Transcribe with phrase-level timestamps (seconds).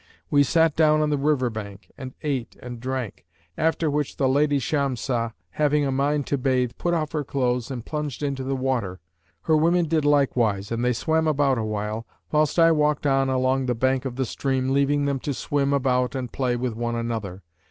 [0.31, 3.23] We sat down on the riverbank and ate and drank;
[3.55, 7.85] after which the Lady Shamsah, having a mind to bathe, put off her clothes and
[7.85, 8.99] plunged into the water.
[9.43, 13.75] Her women did likewise and they swam about awhile, whilst I walked on along the
[13.75, 17.43] bank of the stream leaving them to swim about and play with one another.